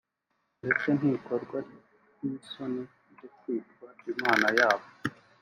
[0.61, 1.57] ndetse ntikorwa
[2.21, 2.83] n’isoni
[3.17, 4.87] zo kwitwa Imana yabo